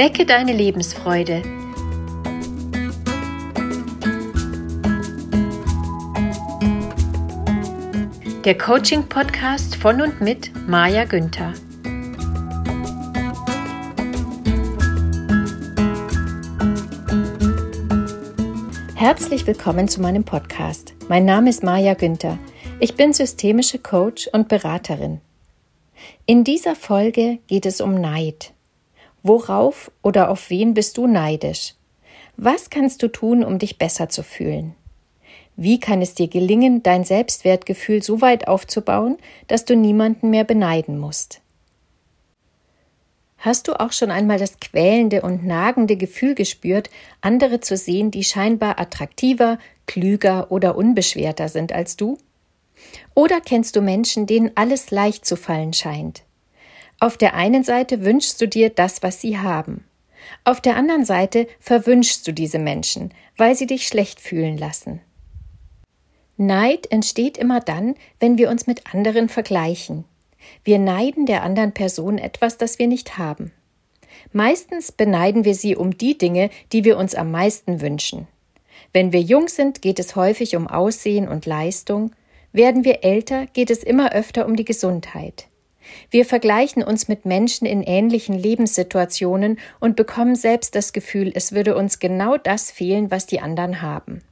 [0.00, 1.42] Wecke deine Lebensfreude.
[8.46, 11.52] Der Coaching-Podcast von und mit Maja Günther.
[18.94, 20.94] Herzlich willkommen zu meinem Podcast.
[21.10, 22.38] Mein Name ist Maja Günther.
[22.78, 25.20] Ich bin systemische Coach und Beraterin.
[26.24, 28.54] In dieser Folge geht es um Neid.
[29.22, 31.74] Worauf oder auf wen bist du neidisch?
[32.36, 34.74] Was kannst du tun, um dich besser zu fühlen?
[35.56, 40.98] Wie kann es dir gelingen, dein Selbstwertgefühl so weit aufzubauen, dass du niemanden mehr beneiden
[40.98, 41.42] musst?
[43.36, 46.88] Hast du auch schon einmal das quälende und nagende Gefühl gespürt,
[47.20, 52.16] andere zu sehen, die scheinbar attraktiver, klüger oder unbeschwerter sind als du?
[53.14, 56.22] Oder kennst du Menschen, denen alles leicht zu fallen scheint?
[57.00, 59.84] Auf der einen Seite wünschst du dir das, was sie haben.
[60.44, 65.00] Auf der anderen Seite verwünschst du diese Menschen, weil sie dich schlecht fühlen lassen.
[66.36, 70.04] Neid entsteht immer dann, wenn wir uns mit anderen vergleichen.
[70.62, 73.52] Wir neiden der anderen Person etwas, das wir nicht haben.
[74.32, 78.28] Meistens beneiden wir sie um die Dinge, die wir uns am meisten wünschen.
[78.92, 82.12] Wenn wir jung sind, geht es häufig um Aussehen und Leistung.
[82.52, 85.49] Werden wir älter, geht es immer öfter um die Gesundheit.
[86.10, 91.76] Wir vergleichen uns mit Menschen in ähnlichen Lebenssituationen und bekommen selbst das Gefühl, es würde
[91.76, 94.22] uns genau das fehlen, was die anderen haben.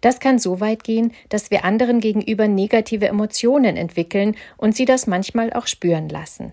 [0.00, 5.06] Das kann so weit gehen, dass wir anderen gegenüber negative Emotionen entwickeln und sie das
[5.06, 6.52] manchmal auch spüren lassen.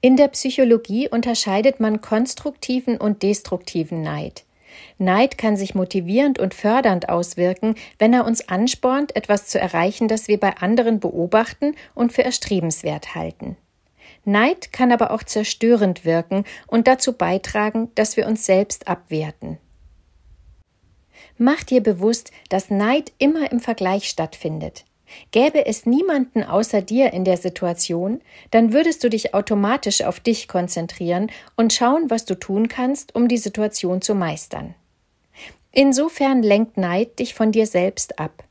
[0.00, 4.44] In der Psychologie unterscheidet man konstruktiven und destruktiven Neid.
[4.98, 10.28] Neid kann sich motivierend und fördernd auswirken, wenn er uns anspornt, etwas zu erreichen, das
[10.28, 13.56] wir bei anderen beobachten und für erstrebenswert halten.
[14.24, 19.58] Neid kann aber auch zerstörend wirken und dazu beitragen, dass wir uns selbst abwerten.
[21.38, 24.84] Mach dir bewusst, dass Neid immer im Vergleich stattfindet.
[25.30, 28.20] Gäbe es niemanden außer dir in der Situation,
[28.50, 33.28] dann würdest du dich automatisch auf dich konzentrieren und schauen, was du tun kannst, um
[33.28, 34.74] die Situation zu meistern.
[35.72, 38.44] Insofern lenkt Neid dich von dir selbst ab.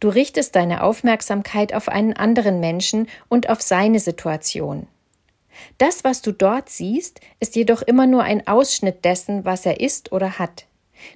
[0.00, 4.86] Du richtest deine Aufmerksamkeit auf einen anderen Menschen und auf seine Situation.
[5.78, 10.12] Das, was du dort siehst, ist jedoch immer nur ein Ausschnitt dessen, was er ist
[10.12, 10.66] oder hat.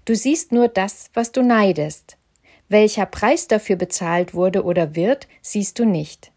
[0.04, 2.16] Du siehst nur das, was du neidest.
[2.70, 6.30] Welcher Preis dafür bezahlt wurde oder wird, siehst du nicht.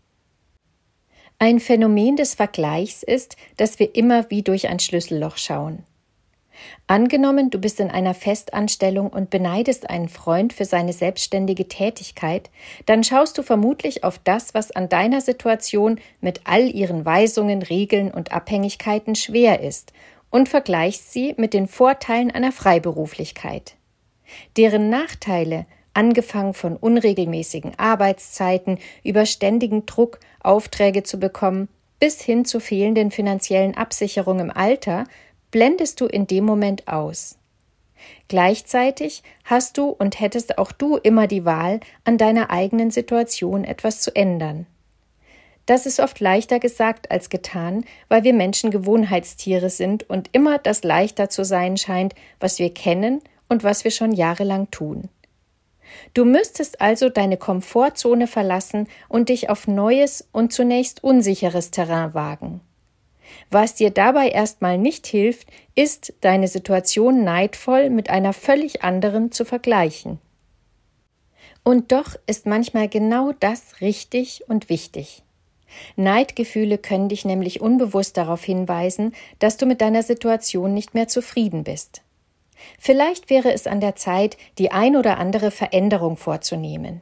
[1.38, 5.84] Ein Phänomen des Vergleichs ist, dass wir immer wie durch ein Schlüsselloch schauen.
[6.88, 12.50] Angenommen, du bist in einer Festanstellung und beneidest einen Freund für seine selbstständige Tätigkeit,
[12.88, 18.10] dann schaust du vermutlich auf das, was an deiner Situation mit all ihren Weisungen, Regeln
[18.10, 19.94] und Abhängigkeiten schwer ist
[20.32, 23.76] und vergleichst sie mit den Vorteilen einer Freiberuflichkeit.
[24.58, 32.60] Deren Nachteile angefangen von unregelmäßigen Arbeitszeiten über ständigen Druck, Aufträge zu bekommen, bis hin zu
[32.60, 35.06] fehlenden finanziellen Absicherung im Alter,
[35.52, 37.38] blendest du in dem Moment aus.
[38.28, 44.02] Gleichzeitig hast du und hättest auch du immer die Wahl, an deiner eigenen Situation etwas
[44.02, 44.66] zu ändern.
[45.66, 50.84] Das ist oft leichter gesagt als getan, weil wir Menschen Gewohnheitstiere sind und immer das
[50.84, 55.08] leichter zu sein scheint, was wir kennen und was wir schon jahrelang tun.
[56.14, 62.62] Du müsstest also deine Komfortzone verlassen und dich auf neues und zunächst unsicheres Terrain wagen.
[63.50, 69.46] Was dir dabei erstmal nicht hilft, ist, deine Situation neidvoll mit einer völlig anderen zu
[69.46, 70.20] vergleichen.
[71.64, 75.24] Und doch ist manchmal genau das richtig und wichtig.
[75.96, 81.64] Neidgefühle können dich nämlich unbewusst darauf hinweisen, dass du mit deiner Situation nicht mehr zufrieden
[81.64, 82.02] bist.
[82.80, 87.02] Vielleicht wäre es an der Zeit, die ein oder andere Veränderung vorzunehmen.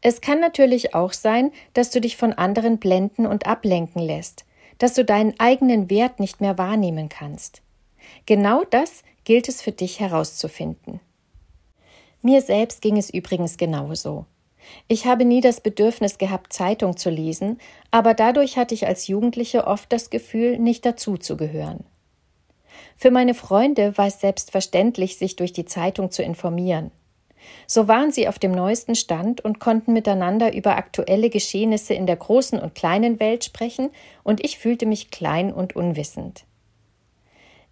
[0.00, 4.44] Es kann natürlich auch sein, dass du dich von anderen blenden und ablenken lässt,
[4.78, 7.62] dass du deinen eigenen Wert nicht mehr wahrnehmen kannst.
[8.26, 11.00] Genau das gilt es für dich herauszufinden.
[12.22, 14.26] Mir selbst ging es übrigens genauso.
[14.86, 17.58] Ich habe nie das Bedürfnis gehabt, Zeitung zu lesen,
[17.90, 21.84] aber dadurch hatte ich als Jugendliche oft das Gefühl, nicht dazuzugehören.
[23.00, 26.90] Für meine Freunde war es selbstverständlich, sich durch die Zeitung zu informieren.
[27.68, 32.16] So waren sie auf dem neuesten Stand und konnten miteinander über aktuelle Geschehnisse in der
[32.16, 33.90] großen und kleinen Welt sprechen,
[34.24, 36.44] und ich fühlte mich klein und unwissend.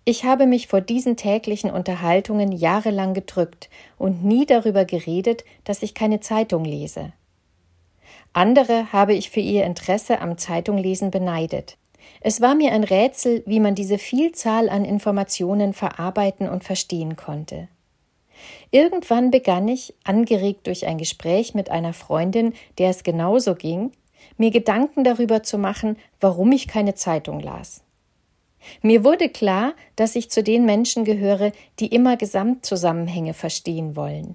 [0.05, 3.69] Ich habe mich vor diesen täglichen Unterhaltungen jahrelang gedrückt
[3.99, 7.12] und nie darüber geredet, dass ich keine Zeitung lese.
[8.32, 11.78] Andere habe ich für ihr Interesse am Zeitunglesen beneidet.
[12.20, 17.69] Es war mir ein Rätsel, wie man diese Vielzahl an Informationen verarbeiten und verstehen konnte.
[18.70, 23.93] Irgendwann begann ich, angeregt durch ein Gespräch mit einer Freundin, der es genauso ging,
[24.37, 27.82] mir Gedanken darüber zu machen, warum ich keine Zeitung las.
[28.82, 34.35] Mir wurde klar, dass ich zu den Menschen gehöre, die immer Gesamtzusammenhänge verstehen wollen.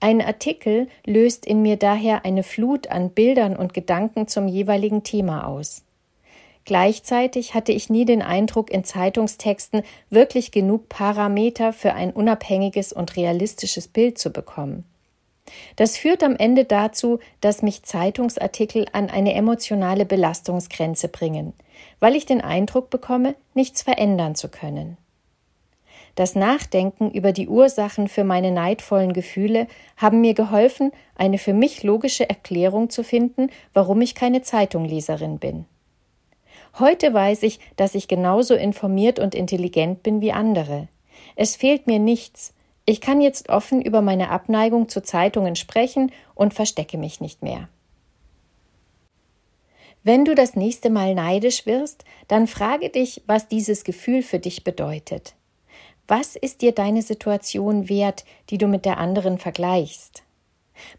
[0.00, 5.46] Ein Artikel löst in mir daher eine Flut an Bildern und Gedanken zum jeweiligen Thema
[5.46, 5.83] aus.
[6.64, 13.16] Gleichzeitig hatte ich nie den Eindruck, in Zeitungstexten wirklich genug Parameter für ein unabhängiges und
[13.16, 14.84] realistisches Bild zu bekommen.
[15.76, 21.52] Das führt am Ende dazu, dass mich Zeitungsartikel an eine emotionale Belastungsgrenze bringen,
[22.00, 24.96] weil ich den Eindruck bekomme, nichts verändern zu können.
[26.14, 31.82] Das Nachdenken über die Ursachen für meine neidvollen Gefühle haben mir geholfen, eine für mich
[31.82, 35.66] logische Erklärung zu finden, warum ich keine Zeitungleserin bin.
[36.78, 40.88] Heute weiß ich, dass ich genauso informiert und intelligent bin wie andere.
[41.36, 42.52] Es fehlt mir nichts.
[42.84, 47.68] Ich kann jetzt offen über meine Abneigung zu Zeitungen sprechen und verstecke mich nicht mehr.
[50.02, 54.64] Wenn du das nächste Mal neidisch wirst, dann frage dich, was dieses Gefühl für dich
[54.64, 55.34] bedeutet.
[56.06, 60.24] Was ist dir deine Situation wert, die du mit der anderen vergleichst?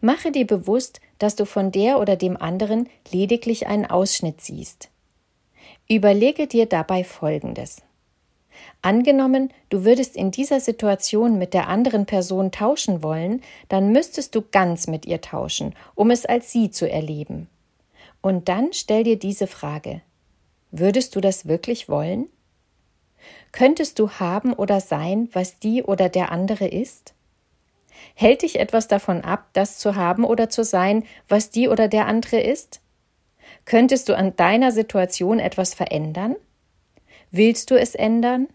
[0.01, 4.89] Mache dir bewusst, dass du von der oder dem anderen lediglich einen Ausschnitt siehst.
[5.87, 7.83] Überlege dir dabei Folgendes.
[8.81, 14.41] Angenommen, du würdest in dieser Situation mit der anderen Person tauschen wollen, dann müsstest du
[14.41, 17.47] ganz mit ihr tauschen, um es als sie zu erleben.
[18.21, 20.01] Und dann stell dir diese Frage.
[20.71, 22.29] Würdest du das wirklich wollen?
[23.51, 27.13] Könntest du haben oder sein, was die oder der andere ist?
[28.15, 32.07] Hält dich etwas davon ab, das zu haben oder zu sein, was die oder der
[32.07, 32.81] andere ist?
[33.65, 36.35] Könntest du an deiner Situation etwas verändern?
[37.31, 38.47] Willst du es ändern?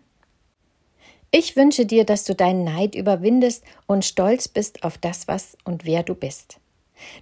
[1.33, 5.85] Ich wünsche dir, dass du deinen Neid überwindest und stolz bist auf das, was und
[5.85, 6.59] wer du bist.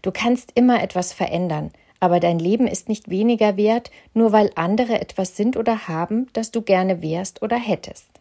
[0.02, 5.00] Du kannst immer etwas verändern, aber dein Leben ist nicht weniger wert, nur weil andere
[5.00, 8.18] etwas sind oder haben, das du gerne wärst oder hättest.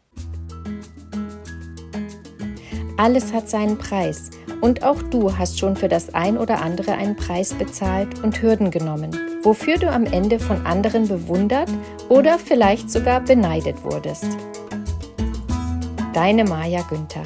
[2.98, 7.16] Alles hat seinen Preis, und auch du hast schon für das ein oder andere einen
[7.16, 11.70] Preis bezahlt und Hürden genommen, wofür du am Ende von anderen bewundert
[12.10, 14.26] oder vielleicht sogar beneidet wurdest.
[16.14, 17.24] Deine Maja Günther